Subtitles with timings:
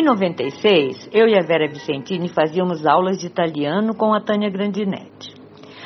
[0.00, 5.34] Em 96, eu e a Vera Vicentini fazíamos aulas de italiano com a Tânia Grandinetti.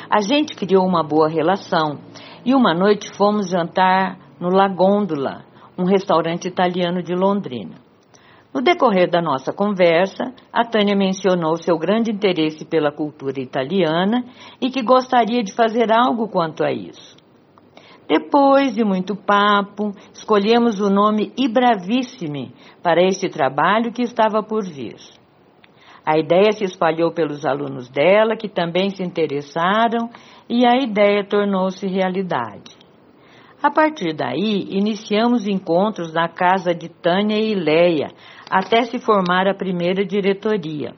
[0.09, 1.99] A gente criou uma boa relação
[2.45, 5.43] e uma noite fomos jantar no La Gondola,
[5.77, 7.75] um restaurante italiano de Londrina.
[8.53, 14.23] No decorrer da nossa conversa, a Tânia mencionou seu grande interesse pela cultura italiana
[14.61, 17.17] e que gostaria de fazer algo quanto a isso.
[18.07, 24.95] Depois de muito papo, escolhemos o nome Ibravissimi para este trabalho que estava por vir.
[26.05, 30.09] A ideia se espalhou pelos alunos dela, que também se interessaram,
[30.47, 32.77] e a ideia tornou-se realidade.
[33.63, 38.09] A partir daí, iniciamos encontros na casa de Tânia e Leia,
[38.47, 40.93] até se formar a primeira diretoria.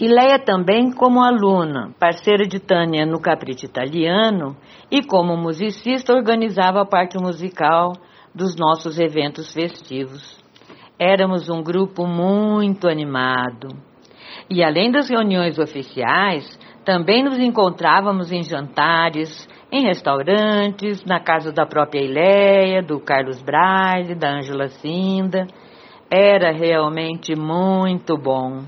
[0.00, 4.56] Ileia também como aluna, parceira de Tânia no Capriccio Italiano
[4.90, 7.94] e como musicista organizava a parte musical
[8.32, 10.38] dos nossos eventos festivos.
[10.98, 13.68] Éramos um grupo muito animado.
[14.48, 21.66] E além das reuniões oficiais, também nos encontrávamos em jantares, em restaurantes, na casa da
[21.66, 25.46] própria Ileia, do Carlos Braille, da Ângela Cinda
[26.10, 28.62] era realmente muito bom.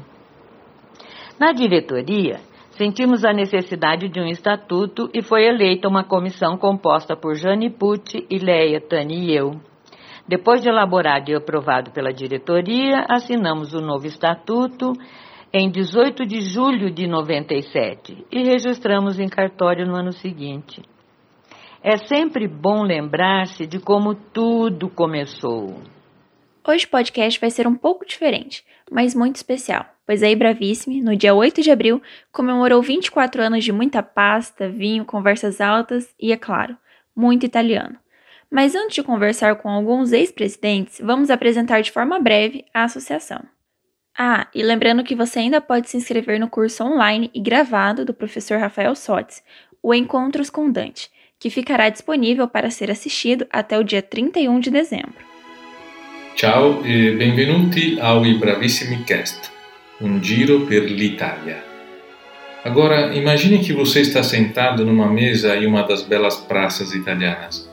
[1.41, 2.39] Na diretoria,
[2.73, 8.27] sentimos a necessidade de um estatuto e foi eleita uma comissão composta por Jane Pucci,
[8.31, 9.53] Leia, Tani e eu.
[10.29, 14.93] Depois de elaborado e aprovado pela diretoria, assinamos o novo estatuto
[15.51, 20.83] em 18 de julho de 97 e registramos em cartório no ano seguinte.
[21.83, 25.81] É sempre bom lembrar-se de como tudo começou.
[26.69, 31.15] Hoje o podcast vai ser um pouco diferente, mas muito especial, pois a Ibravissime, no
[31.15, 32.03] dia 8 de abril,
[32.33, 36.77] comemorou 24 anos de muita pasta, vinho, conversas altas e, é claro,
[37.15, 37.97] muito italiano.
[38.51, 43.41] Mas antes de conversar com alguns ex-presidentes, vamos apresentar de forma breve a associação.
[44.19, 48.13] Ah, e lembrando que você ainda pode se inscrever no curso online e gravado do
[48.13, 49.43] professor Rafael Sotes,
[49.81, 51.09] o Encontros com Dante,
[51.39, 55.30] que ficará disponível para ser assistido até o dia 31 de dezembro.
[56.41, 59.51] Ciao e benvenuti ao I Bravissimi Cast,
[60.01, 61.63] um giro per l'Italia.
[62.65, 67.71] Agora, imagine que você está sentado numa mesa em uma das belas praças italianas,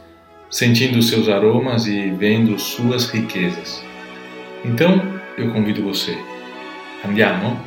[0.49, 3.81] sentindo seus aromas e vendo suas riquezas.
[4.65, 5.01] Então,
[5.37, 6.17] eu convido você.
[7.07, 7.57] Andiamo?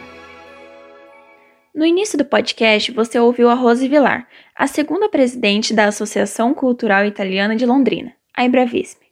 [1.74, 7.06] No início do podcast, você ouviu a Rose Vilar, a segunda presidente da Associação Cultural
[7.06, 9.09] Italiana de Londrina, a Bravissimi.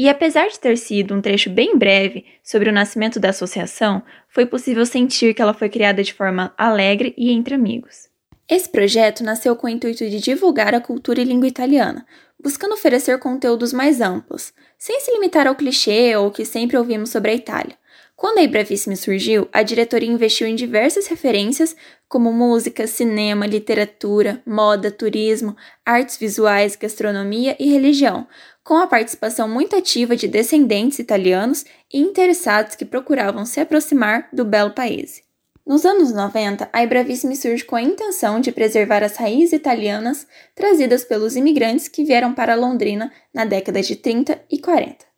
[0.00, 4.46] E apesar de ter sido um trecho bem breve sobre o nascimento da associação, foi
[4.46, 8.08] possível sentir que ela foi criada de forma alegre e entre amigos.
[8.48, 12.06] Esse projeto nasceu com o intuito de divulgar a cultura e língua italiana,
[12.42, 17.32] buscando oferecer conteúdos mais amplos, sem se limitar ao clichê ou que sempre ouvimos sobre
[17.32, 17.76] a Itália.
[18.20, 21.74] Quando a Ibravissime surgiu, a diretoria investiu em diversas referências,
[22.06, 28.28] como música, cinema, literatura, moda, turismo, artes visuais, gastronomia e religião,
[28.62, 34.44] com a participação muito ativa de descendentes italianos e interessados que procuravam se aproximar do
[34.44, 35.22] belo país.
[35.66, 41.04] Nos anos 90, a Ibravissime surge com a intenção de preservar as raízes italianas trazidas
[41.04, 45.09] pelos imigrantes que vieram para Londrina na década de 30 e 40.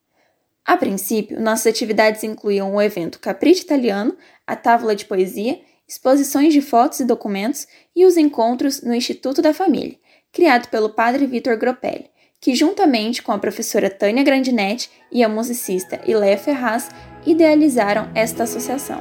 [0.65, 6.63] A princípio, nossas atividades incluíam o evento Capriccio Italiano, a tábua de poesia, exposições de
[6.63, 9.99] fotos e documentos e os encontros no Instituto da Família,
[10.33, 16.01] criado pelo padre Vitor Gropelli, que juntamente com a professora Tânia Grandinetti e a musicista
[16.07, 16.89] Ilé Ferraz
[17.27, 19.01] idealizaram esta associação.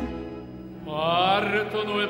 [0.84, 2.08] Partono e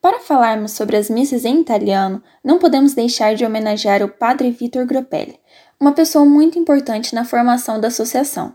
[0.00, 4.86] Para falarmos sobre as missas em italiano, não podemos deixar de homenagear o padre Vitor
[4.86, 5.40] Gropelli,
[5.80, 8.54] uma pessoa muito importante na formação da associação.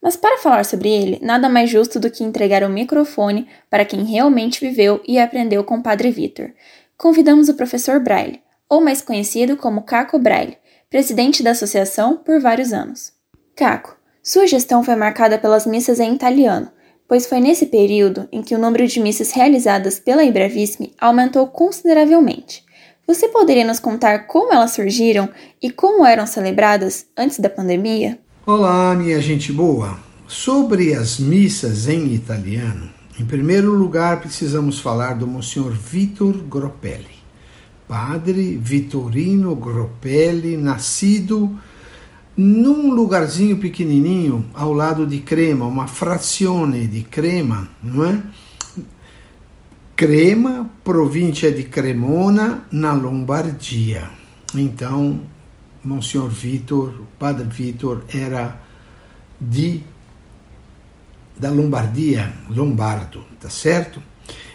[0.00, 4.04] Mas para falar sobre ele, nada mais justo do que entregar o microfone para quem
[4.04, 6.52] realmente viveu e aprendeu com o Padre Vitor.
[6.96, 10.56] Convidamos o professor Braille, ou mais conhecido como Caco Braille,
[10.88, 13.12] presidente da associação por vários anos.
[13.54, 16.70] Caco, sua gestão foi marcada pelas missas em italiano,
[17.08, 22.62] pois foi nesse período em que o número de missas realizadas pela Ibravissime aumentou consideravelmente.
[23.06, 25.30] Você poderia nos contar como elas surgiram
[25.62, 28.18] e como eram celebradas antes da pandemia?
[28.44, 29.98] Olá, minha gente boa!
[30.26, 37.16] Sobre as missas em italiano, em primeiro lugar precisamos falar do Monsenhor Vitor Gropelli,
[37.88, 41.58] padre Vitorino Gropelli, nascido
[42.38, 48.22] num lugarzinho pequenininho ao lado de Crema, uma frazione de Crema, não é?
[49.96, 54.08] Crema, província de Cremona, na Lombardia.
[54.54, 55.20] Então,
[55.84, 58.62] Monsenhor Vitor, o Padre Vitor, era
[59.40, 59.82] de
[61.36, 64.00] da Lombardia, lombardo, tá certo?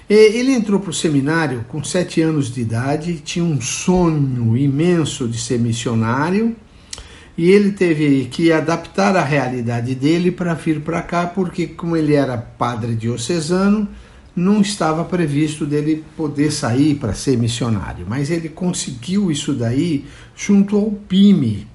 [0.09, 5.27] E ele entrou para o seminário com sete anos de idade, tinha um sonho imenso
[5.27, 6.55] de ser missionário
[7.37, 12.13] e ele teve que adaptar a realidade dele para vir para cá, porque, como ele
[12.13, 13.87] era padre diocesano,
[14.35, 18.05] não estava previsto dele poder sair para ser missionário.
[18.07, 21.67] Mas ele conseguiu isso daí junto ao PIME,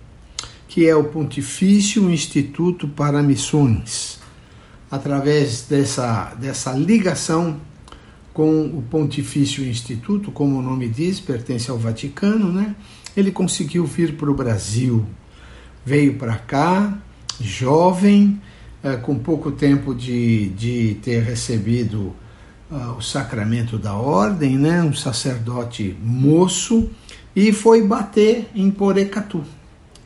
[0.68, 4.18] que é o Pontifício Instituto para Missões.
[4.90, 7.60] Através dessa, dessa ligação
[8.32, 12.76] com o Pontifício Instituto, como o nome diz, pertence ao Vaticano, né?
[13.16, 15.04] Ele conseguiu vir para o Brasil.
[15.84, 16.98] Veio para cá,
[17.40, 18.40] jovem,
[18.82, 22.14] é, com pouco tempo de, de ter recebido
[22.70, 24.82] uh, o sacramento da ordem, né?
[24.82, 26.88] Um sacerdote moço,
[27.34, 29.42] e foi bater em Porecatu.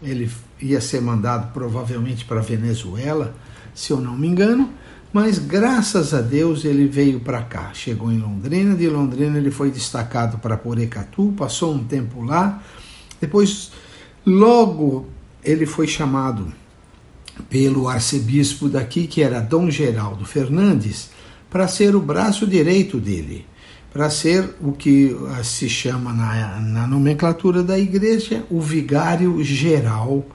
[0.03, 0.31] Ele
[0.61, 3.35] ia ser mandado provavelmente para Venezuela,
[3.75, 4.71] se eu não me engano,
[5.13, 7.71] mas graças a Deus ele veio para cá.
[7.75, 12.63] Chegou em Londrina, de Londrina ele foi destacado para Porecatu, passou um tempo lá.
[13.21, 13.71] Depois,
[14.25, 15.07] logo
[15.45, 16.53] ele foi chamado
[17.49, 21.11] pelo arcebispo daqui, que era Dom Geraldo Fernandes,
[21.51, 23.47] para ser o braço direito dele,
[23.93, 30.27] para ser o que ah, se chama na, na nomenclatura da igreja o vigário geral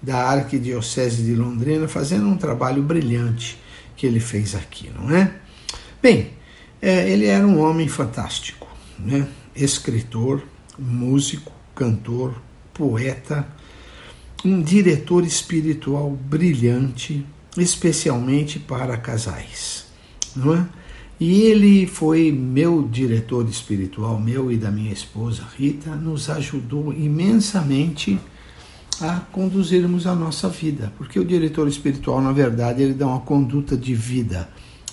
[0.00, 3.58] da Arquidiocese de Londrina, fazendo um trabalho brilhante
[3.96, 5.32] que ele fez aqui, não é?
[6.00, 6.30] Bem,
[6.80, 8.68] é, ele era um homem fantástico,
[8.98, 9.26] né?
[9.56, 10.42] escritor,
[10.78, 12.34] músico, cantor,
[12.72, 13.46] poeta,
[14.44, 17.24] um diretor espiritual brilhante,
[17.56, 19.86] especialmente para casais,
[20.36, 20.66] não é?
[21.20, 28.20] E ele foi meu diretor espiritual, meu e da minha esposa Rita, nos ajudou imensamente
[29.00, 33.76] a conduzirmos a nossa vida, porque o diretor espiritual, na verdade, ele dá uma conduta
[33.76, 34.48] de vida.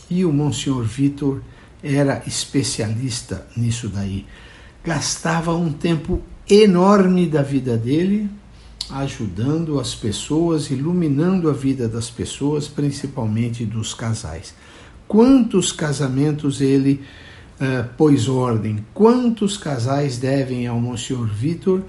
[0.10, 1.42] E o Monsenhor Vitor
[1.84, 4.26] era especialista nisso daí.
[4.84, 8.30] Gastava um tempo enorme da vida dele
[8.90, 14.54] ajudando as pessoas, iluminando a vida das pessoas, principalmente dos casais.
[15.08, 17.02] Quantos casamentos ele
[17.60, 18.86] uh, pôs ordem?
[18.94, 21.82] Quantos casais devem ao Monsenhor Vitor?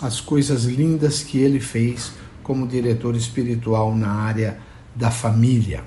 [0.00, 2.12] as coisas lindas que ele fez
[2.42, 4.58] como diretor espiritual na área
[4.94, 5.84] da família.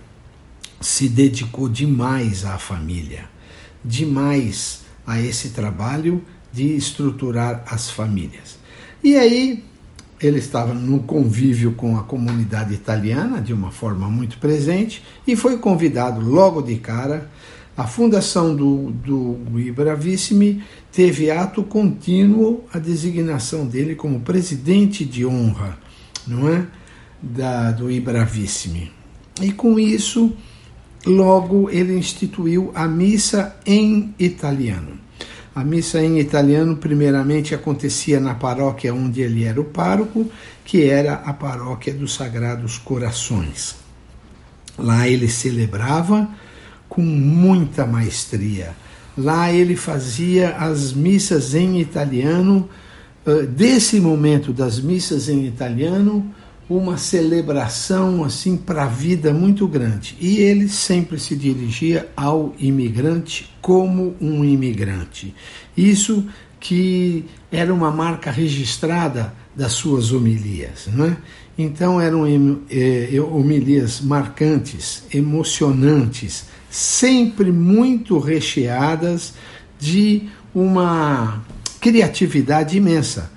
[0.82, 3.30] Se dedicou demais à família,
[3.84, 8.58] demais a esse trabalho de estruturar as famílias.
[9.04, 9.64] E aí
[10.20, 15.58] ele estava no convívio com a comunidade italiana de uma forma muito presente e foi
[15.58, 17.30] convidado logo de cara
[17.78, 25.78] a fundação do, do Ibravissimi teve ato contínuo a designação dele como presidente de honra,
[26.26, 26.66] não é?
[27.22, 28.92] Da, do Ibravissimi.
[29.40, 30.36] E com isso,
[31.06, 34.98] logo ele instituiu a missa em italiano.
[35.58, 40.30] A missa em italiano, primeiramente, acontecia na paróquia onde ele era o pároco,
[40.64, 43.76] que era a paróquia dos Sagrados Corações.
[44.78, 46.30] Lá ele celebrava
[46.88, 48.76] com muita maestria.
[49.18, 52.70] Lá ele fazia as missas em italiano,
[53.50, 56.36] desse momento das missas em italiano,
[56.70, 60.18] uma celebração assim para a vida muito grande.
[60.20, 65.34] E ele sempre se dirigia ao imigrante como um imigrante.
[65.76, 66.26] Isso
[66.60, 71.18] que era uma marca registrada das suas homilias, não é?
[71.58, 72.26] Então eram
[72.70, 79.34] eh, homilias marcantes, emocionantes, sempre muito recheadas
[79.80, 81.44] de uma
[81.80, 83.32] criatividade imensa.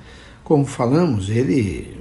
[0.44, 1.99] Como falamos, ele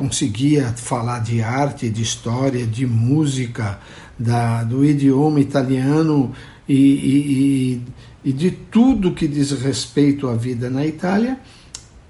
[0.00, 3.78] conseguia falar de arte, de história, de música,
[4.18, 6.32] da, do idioma italiano
[6.66, 7.82] e, e,
[8.24, 11.38] e de tudo que diz respeito à vida na Itália,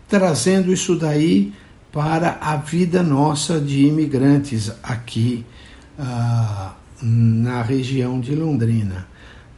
[0.09, 1.53] trazendo isso daí
[1.91, 5.45] para a vida nossa de imigrantes aqui
[5.99, 6.71] uh,
[7.03, 9.09] na região de Londrina.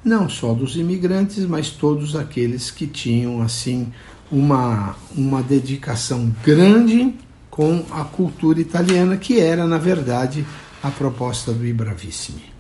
[0.03, 3.93] Não só dos imigrantes, mas todos aqueles que tinham assim
[4.31, 7.15] uma, uma dedicação grande
[7.53, 10.43] com a cultura italiana, que era, na verdade,
[10.83, 12.51] a proposta do Ibravissimi.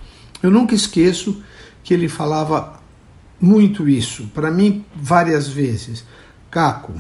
[0.42, 1.42] Eu nunca esqueço
[1.82, 2.78] que ele falava
[3.40, 6.04] muito isso, para mim, várias vezes.
[6.50, 6.92] Caco,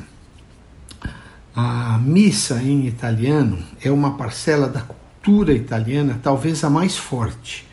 [1.54, 7.68] A missa em italiano é uma parcela da cultura italiana, talvez a mais forte.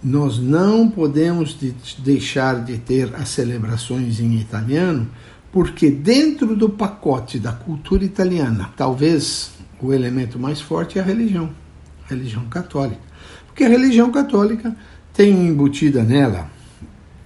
[0.00, 5.08] Nós não podemos de deixar de ter as celebrações em italiano,
[5.52, 11.50] porque dentro do pacote da cultura italiana, talvez o elemento mais forte é a religião,
[12.06, 13.00] a religião católica.
[13.46, 14.74] Porque a religião católica
[15.12, 16.50] tem embutida nela,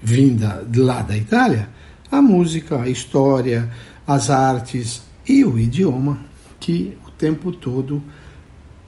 [0.03, 1.69] vinda lá da Itália,
[2.11, 3.71] a música, a história,
[4.07, 6.19] as artes, e o idioma
[6.61, 8.03] que o tempo todo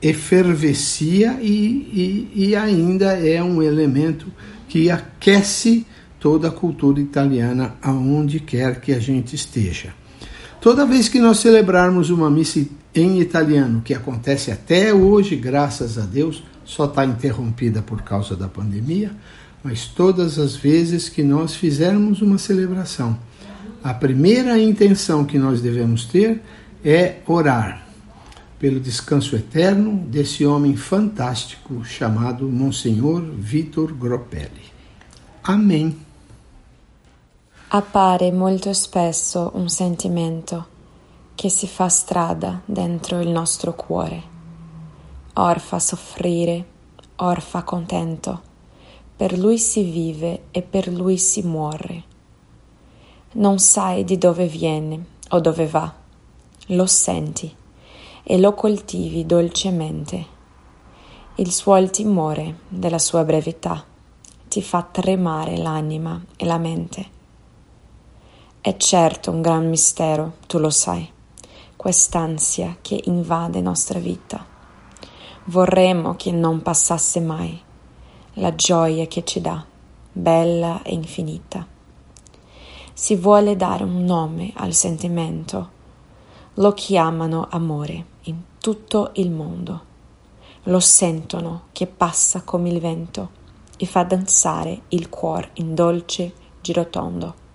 [0.01, 4.31] efervescia e, e, e ainda é um elemento
[4.69, 5.87] que aquece
[6.19, 9.95] toda a cultura italiana aonde quer que a gente esteja.
[10.61, 16.03] Toda vez que nós celebrarmos uma missa em italiano, que acontece até hoje, graças a
[16.03, 19.13] Deus, só está interrompida por causa da pandemia,
[19.63, 23.19] mas todas as vezes que nós fizermos uma celebração
[23.87, 26.43] a primeira intenção que nós devemos ter
[26.85, 27.87] é orar
[28.59, 34.73] pelo descanso eterno desse homem fantástico chamado Monsenhor Vitor Gropelli.
[35.45, 35.97] Amém.
[37.69, 40.67] Appare molto spesso un sentimento
[41.35, 44.23] che si fa strada dentro il nostro cuore.
[45.35, 46.65] Or fa soffrire,
[47.17, 48.41] or fa contento.
[49.17, 52.05] Per lui si vive e per lui si muore.
[53.33, 55.93] Non sai di dove viene o dove va,
[56.67, 57.53] lo senti
[58.23, 60.27] e lo coltivi dolcemente.
[61.35, 63.85] Il suo timore della sua brevità
[64.47, 67.15] ti fa tremare l'anima e la mente.
[68.67, 71.09] È certo un gran mistero, tu lo sai,
[71.77, 74.45] quest'ansia che invade nostra vita.
[75.45, 77.63] Vorremmo che non passasse mai
[78.35, 79.65] la gioia che ci dà,
[80.11, 81.75] bella e infinita
[82.93, 85.71] si vuole dare un nome al sentimento,
[86.55, 89.85] lo chiamano amore in tutto il mondo.
[90.65, 93.31] Lo sentono che passa come il vento
[93.77, 96.33] e fa danzare il cuore in dolce
[96.63, 97.46] girotondo.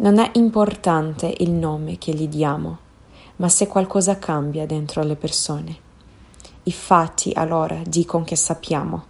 [0.00, 2.78] Non è importante il nome che gli diamo,
[3.36, 5.76] ma se qualcosa cambia dentro le persone.
[6.64, 9.04] I fatti allora dicono che sappiamo.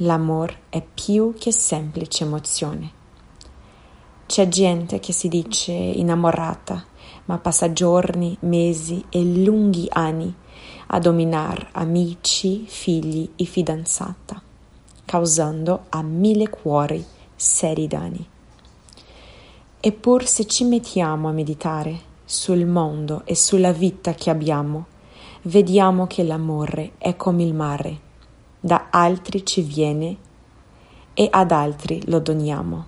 [0.00, 2.96] L'amore è più che semplice emozione
[4.26, 6.84] c'è gente che si dice innamorata,
[7.26, 10.34] ma passa giorni, mesi e lunghi anni
[10.88, 14.42] a dominare amici, figli e fidanzata,
[15.04, 17.04] causando a mille cuori
[17.36, 18.28] seri danni.
[19.86, 24.86] Eppur se ci mettiamo a meditare sul mondo e sulla vita che abbiamo,
[25.42, 28.00] vediamo che l'amore è come il mare,
[28.58, 30.16] da altri ci viene
[31.14, 32.86] e ad altri lo doniamo.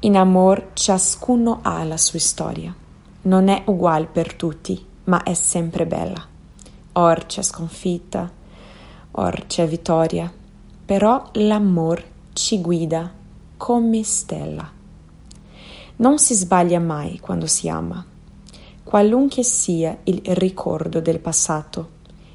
[0.00, 2.76] In amor ciascuno ha la sua storia.
[3.22, 6.22] Non è uguale per tutti, ma è sempre bella.
[6.92, 8.30] Or c'è sconfitta,
[9.12, 10.30] or c'è vittoria,
[10.84, 12.04] però l'amor
[12.34, 13.10] ci guida
[13.56, 14.82] come stella.
[15.96, 18.04] Non si sbaglia mai quando si ama.
[18.82, 21.88] Qualunque sia il ricordo del passato,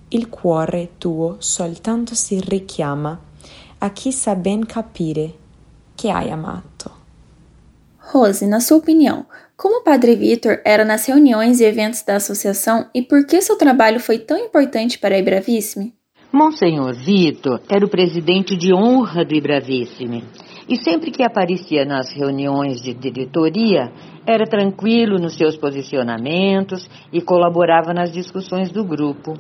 [0.10, 3.20] il cuore tuo soltanto si richiama
[3.80, 5.34] a chi sa ben capire
[5.96, 6.98] che hai amato.
[8.12, 9.26] Rose, na sua opinião,
[9.56, 13.58] como o Padre Vitor era nas reuniões e eventos da associação e por que seu
[13.58, 15.94] trabalho foi tão importante para a Ibravissime?
[16.32, 20.24] Monsenhor Vitor era o presidente de honra do Ibravissime
[20.70, 23.92] e sempre que aparecia nas reuniões de diretoria
[24.24, 29.34] era tranquilo nos seus posicionamentos e colaborava nas discussões do grupo.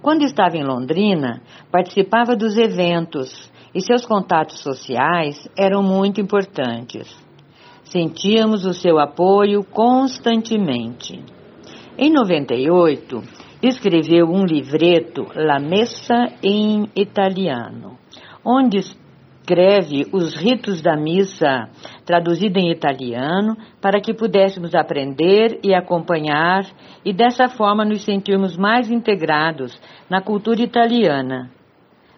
[0.00, 7.12] Quando estava em Londrina, participava dos eventos e seus contatos sociais eram muito importantes.
[7.82, 11.20] Sentíamos o seu apoio constantemente.
[11.98, 13.20] Em 98,
[13.60, 17.98] escreveu um livreto La Messa em Italiano,
[18.44, 18.78] onde
[19.52, 21.68] escreve os ritos da missa
[22.06, 26.64] traduzida em italiano para que pudéssemos aprender e acompanhar
[27.04, 29.78] e dessa forma nos sentirmos mais integrados
[30.08, 31.50] na cultura italiana.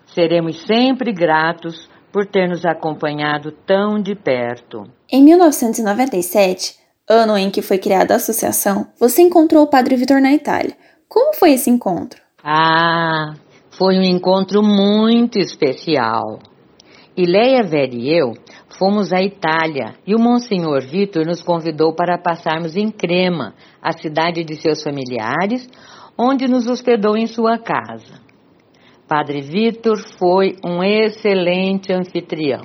[0.06, 4.84] Seremos sempre gratos por ter nos acompanhado tão de perto.
[5.10, 6.76] Em 1997,
[7.08, 10.76] ano em que foi criada a associação, você encontrou o Padre Vitor na Itália.
[11.08, 12.20] Como foi esse encontro?
[12.44, 13.34] Ah,
[13.76, 16.38] foi um encontro muito especial.
[17.16, 18.32] Ileia Vera e eu
[18.76, 24.42] fomos à Itália e o Monsenhor Vitor nos convidou para passarmos em Crema, a cidade
[24.42, 25.68] de seus familiares,
[26.18, 28.20] onde nos hospedou em sua casa.
[29.06, 32.62] Padre Vitor foi um excelente anfitrião.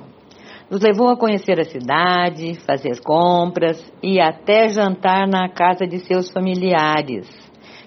[0.68, 6.28] Nos levou a conhecer a cidade, fazer compras e até jantar na casa de seus
[6.28, 7.28] familiares,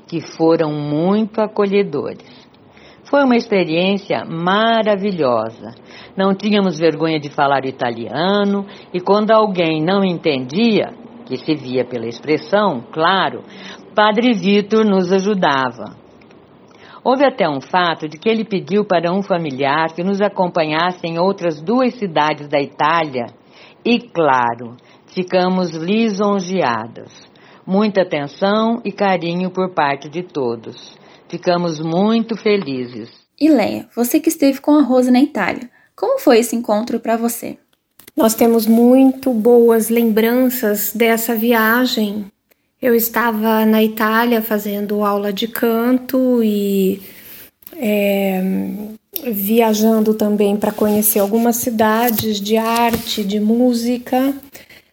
[0.08, 2.44] que foram muito acolhedores.
[3.14, 5.76] Foi uma experiência maravilhosa.
[6.18, 10.90] Não tínhamos vergonha de falar italiano e quando alguém não entendia,
[11.24, 13.44] que se via pela expressão, claro,
[13.94, 15.96] Padre Vitor nos ajudava.
[17.04, 21.20] Houve até um fato de que ele pediu para um familiar que nos acompanhasse em
[21.20, 23.28] outras duas cidades da Itália
[23.86, 24.76] e, claro,
[25.14, 27.12] ficamos lisonjeadas.
[27.64, 31.03] Muita atenção e carinho por parte de todos.
[31.34, 33.10] Ficamos muito felizes.
[33.40, 37.18] E Leia, você que esteve com a Rosa na Itália, como foi esse encontro para
[37.18, 37.58] você?
[38.16, 42.32] Nós temos muito boas lembranças dessa viagem
[42.84, 47.02] eu estava na Itália fazendo aula de canto e
[47.78, 48.44] é,
[49.32, 54.36] viajando também para conhecer algumas cidades de arte, de música.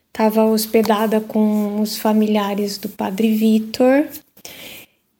[0.07, 4.05] Estava hospedada com os familiares do Padre Vitor.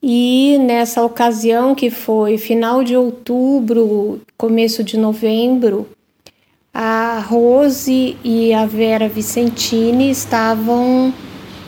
[0.03, 5.87] E nessa ocasião, que foi final de outubro, começo de novembro,
[6.73, 11.13] a Rose e a Vera Vicentini estavam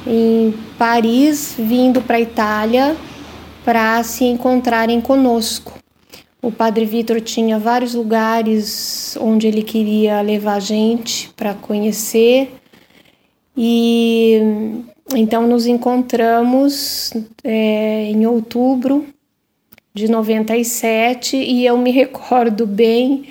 [0.08, 2.98] em Paris, vindo para a Itália
[3.64, 5.74] para se encontrarem conosco.
[6.42, 12.54] O Padre Vitor tinha vários lugares onde ele queria levar a gente para conhecer
[13.56, 14.84] e
[15.16, 17.12] então nos encontramos
[17.44, 19.06] é, em outubro
[19.94, 23.26] de 97 e eu me recordo bem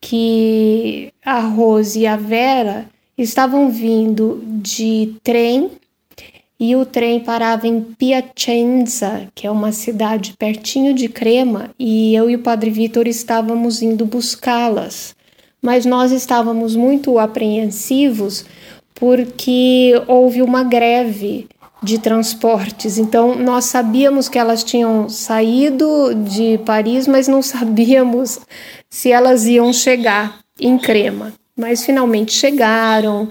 [0.00, 2.86] que a Rose e a Vera
[3.16, 5.70] estavam vindo de trem
[6.58, 12.28] e o trem parava em Piacenza, que é uma cidade pertinho de Crema, e eu
[12.28, 15.16] e o Padre Vitor estávamos indo buscá-las.
[15.62, 18.44] Mas nós estávamos muito apreensivos
[19.00, 21.48] porque houve uma greve
[21.82, 22.98] de transportes.
[22.98, 28.38] Então nós sabíamos que elas tinham saído de Paris, mas não sabíamos
[28.90, 31.32] se elas iam chegar em Crema.
[31.56, 33.28] Mas finalmente chegaram.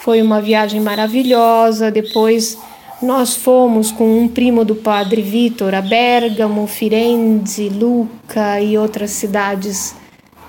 [0.00, 1.90] Foi uma viagem maravilhosa.
[1.90, 2.56] Depois
[3.02, 9.94] nós fomos com um primo do padre Vitor a Bergamo, Firenze, Lucca e outras cidades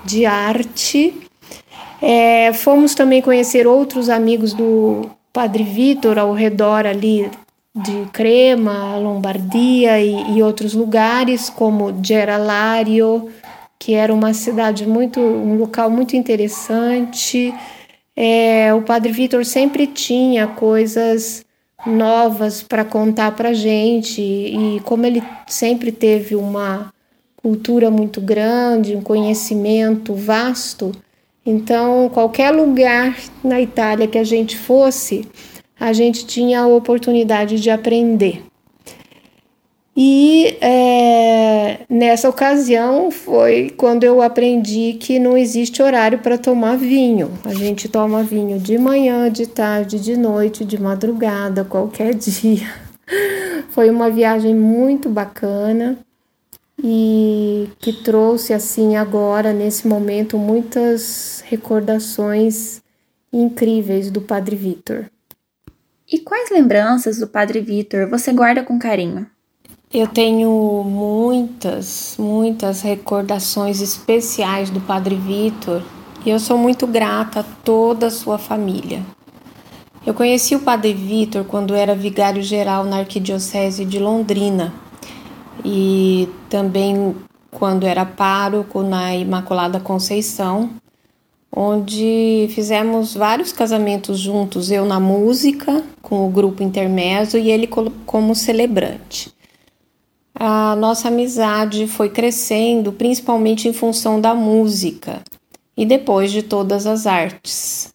[0.04, 1.14] de arte.
[2.02, 7.30] É, fomos também conhecer outros amigos do padre Vitor ao redor ali
[7.72, 13.30] de Crema, Lombardia e, e outros lugares, como Geralario,
[13.78, 17.54] que era uma cidade muito, um local muito interessante.
[18.16, 21.44] É, o padre Vitor sempre tinha coisas
[21.86, 26.92] novas para contar para gente e como ele sempre teve uma
[27.36, 30.92] cultura muito grande, um conhecimento vasto,
[31.44, 35.26] então qualquer lugar na Itália que a gente fosse,
[35.78, 38.42] a gente tinha a oportunidade de aprender.
[39.94, 47.30] E é, nessa ocasião foi quando eu aprendi que não existe horário para tomar vinho.
[47.44, 52.66] A gente toma vinho de manhã, de tarde, de noite, de madrugada, qualquer dia.
[53.70, 55.98] Foi uma viagem muito bacana
[56.82, 62.82] e que trouxe assim agora nesse momento muitas recordações
[63.32, 65.06] incríveis do Padre Vitor.
[66.10, 69.26] E quais lembranças do Padre Vitor você guarda com carinho?
[69.92, 75.82] Eu tenho muitas, muitas recordações especiais do Padre Vitor
[76.26, 79.02] e eu sou muito grata a toda a sua família.
[80.04, 84.72] Eu conheci o Padre Vitor quando era vigário geral na Arquidiocese de Londrina
[85.64, 87.14] e também
[87.50, 90.70] quando era pároco na Imaculada Conceição,
[91.54, 97.68] onde fizemos vários casamentos juntos, eu na música, com o grupo intermezzo e ele
[98.06, 99.32] como celebrante
[100.34, 105.22] a nossa amizade foi crescendo, principalmente em função da música
[105.76, 107.91] e depois de todas as artes.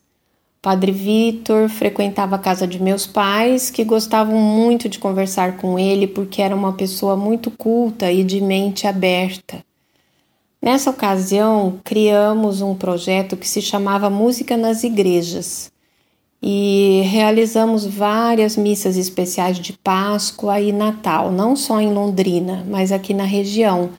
[0.62, 6.08] Padre Vitor frequentava a casa de meus pais, que gostavam muito de conversar com ele
[6.08, 9.64] porque era uma pessoa muito culta e de mente aberta.
[10.62, 15.72] Nessa ocasião, criamos um projeto que se chamava Música nas Igrejas
[16.42, 23.14] e realizamos várias missas especiais de Páscoa e Natal, não só em Londrina, mas aqui
[23.14, 23.92] na região,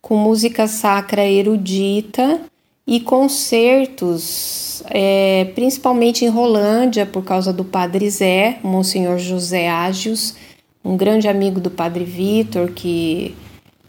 [0.00, 2.40] com música sacra erudita
[2.88, 10.34] e concertos, é, principalmente em Rolândia, por causa do Padre Zé, Monsenhor José Ágios,
[10.82, 13.34] um grande amigo do Padre Vitor, que,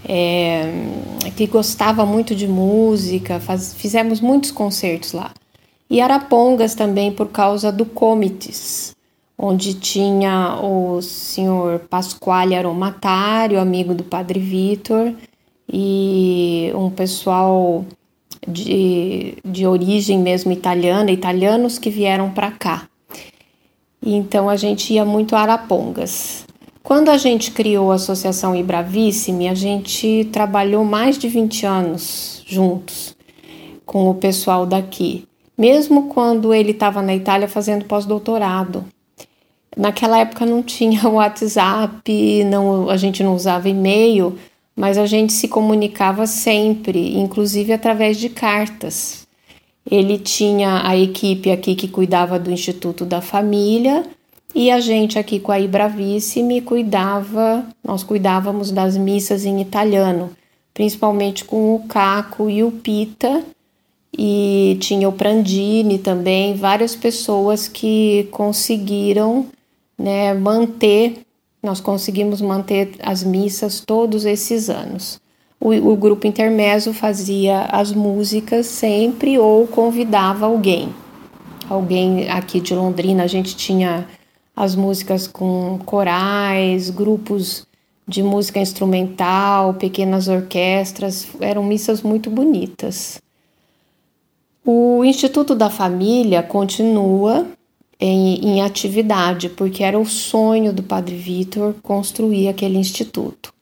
[0.03, 0.69] é,
[1.38, 5.31] que gostava muito de música, faz, fizemos muitos concertos lá.
[5.89, 8.93] e Arapongas também por causa do Comites,
[9.38, 15.13] onde tinha o senhor Pasquale Aromatário, amigo do padre Vitor,
[15.71, 17.85] e um pessoal
[18.47, 22.88] de, de origem mesmo italiana, italianos que vieram para cá.
[24.02, 26.45] Então a gente ia muito a Arapongas.
[26.82, 33.15] Quando a gente criou a Associação Ibravissime, a gente trabalhou mais de 20 anos juntos
[33.86, 35.28] com o pessoal daqui
[35.60, 38.86] mesmo quando ele estava na Itália fazendo pós-doutorado.
[39.75, 44.39] Naquela época não tinha WhatsApp, não, a gente não usava e-mail,
[44.80, 49.28] mas a gente se comunicava sempre, inclusive através de cartas.
[49.86, 54.06] Ele tinha a equipe aqui que cuidava do Instituto da Família
[54.56, 60.30] e a gente aqui com a Ibravissime cuidava, nós cuidávamos das missas em italiano,
[60.74, 63.44] principalmente com o Caco e o Pita,
[64.18, 69.46] e tinha o Prandini também, várias pessoas que conseguiram
[69.98, 71.20] né, manter,
[71.62, 75.19] nós conseguimos manter as missas todos esses anos.
[75.60, 80.93] O, o grupo intermeso fazia as músicas sempre ou convidava alguém.
[81.69, 84.08] Alguém aqui de Londrina, a gente tinha
[84.56, 87.67] as músicas com corais, grupos
[88.08, 93.22] de música instrumental, pequenas orquestras, eram missas muito bonitas.
[94.65, 97.45] O Instituto da Família continua
[97.99, 103.53] em, em atividade, porque era o sonho do Padre Vitor construir aquele instituto.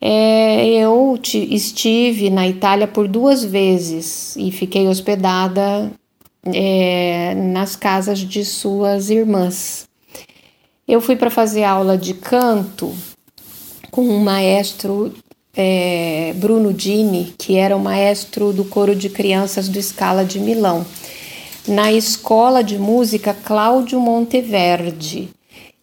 [0.00, 5.90] É, eu estive na Itália por duas vezes e fiquei hospedada
[6.44, 9.88] é, nas casas de suas irmãs.
[10.86, 12.94] Eu fui para fazer aula de canto
[13.90, 15.12] com um maestro
[15.54, 20.86] é, Bruno Dini, que era o maestro do coro de crianças do Scala de Milão,
[21.66, 25.28] na escola de música Cláudio Monteverde.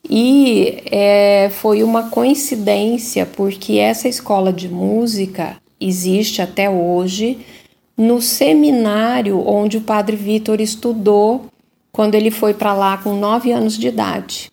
[0.09, 7.39] E é, foi uma coincidência, porque essa escola de música existe até hoje
[7.97, 11.45] no seminário onde o padre Vitor estudou
[11.91, 14.51] quando ele foi para lá com nove anos de idade.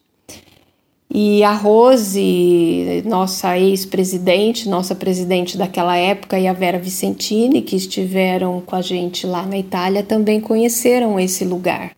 [1.14, 8.62] E a Rose, nossa ex-presidente, nossa presidente daquela época, e a Vera Vicentini, que estiveram
[8.64, 11.92] com a gente lá na Itália, também conheceram esse lugar.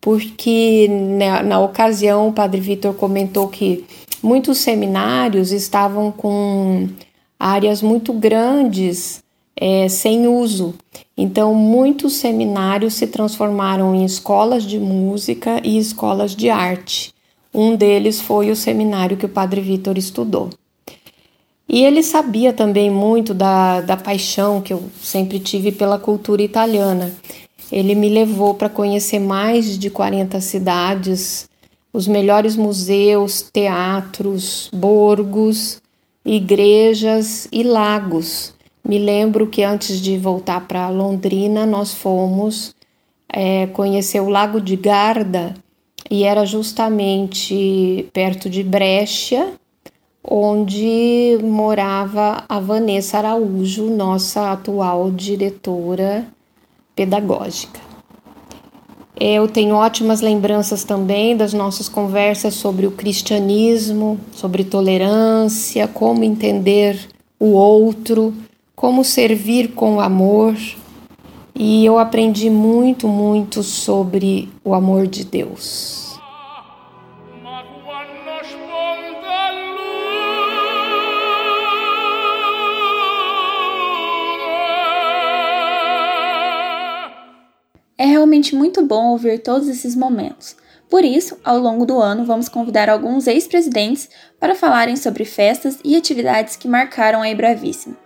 [0.00, 3.84] Porque na, né, na ocasião o Padre Vitor comentou que
[4.20, 6.88] muitos seminários estavam com
[7.38, 9.22] áreas muito grandes
[9.54, 10.74] é, sem uso.
[11.16, 17.14] Então, muitos seminários se transformaram em escolas de música e escolas de arte.
[17.54, 20.50] Um deles foi o seminário que o Padre Vitor estudou.
[21.68, 27.12] E ele sabia também muito da, da paixão que eu sempre tive pela cultura italiana.
[27.70, 31.48] Ele me levou para conhecer mais de 40 cidades,
[31.92, 35.80] os melhores museus, teatros, borgos,
[36.24, 38.54] igrejas e lagos.
[38.86, 42.74] Me lembro que antes de voltar para Londrina, nós fomos
[43.32, 45.54] é, conhecer o Lago de Garda,
[46.12, 49.54] e era justamente perto de Brecha,
[50.22, 56.26] onde morava a Vanessa Araújo, nossa atual diretora
[56.94, 57.80] pedagógica.
[59.18, 67.08] Eu tenho ótimas lembranças também das nossas conversas sobre o cristianismo, sobre tolerância, como entender
[67.40, 68.34] o outro,
[68.76, 70.58] como servir com amor.
[71.54, 76.01] E eu aprendi muito, muito sobre o amor de Deus.
[88.32, 90.56] Realmente muito bom ouvir todos esses momentos.
[90.88, 94.08] Por isso, ao longo do ano, vamos convidar alguns ex-presidentes
[94.40, 97.96] para falarem sobre festas e atividades que marcaram a Ibravíssima.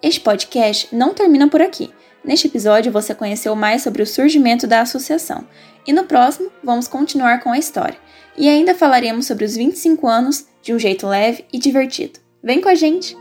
[0.00, 1.90] Este podcast não termina por aqui.
[2.24, 5.44] Neste episódio, você conheceu mais sobre o surgimento da associação,
[5.84, 7.98] e no próximo, vamos continuar com a história.
[8.36, 12.20] E ainda falaremos sobre os 25 anos de um jeito leve e divertido.
[12.40, 13.16] Vem com a gente!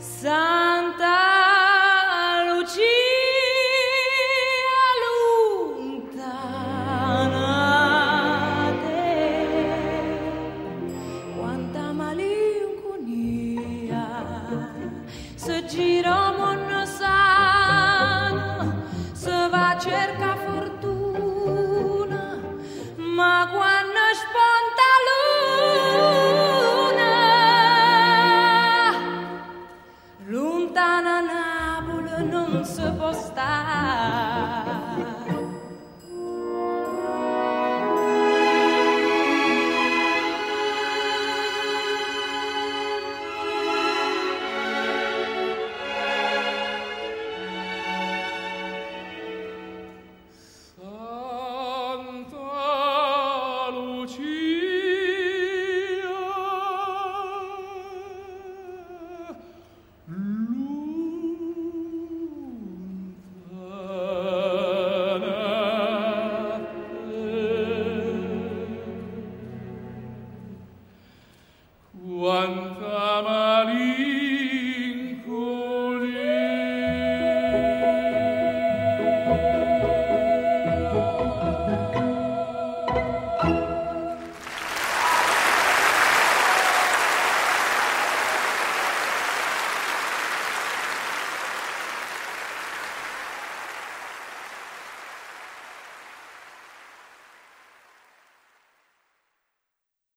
[0.00, 0.59] Sun.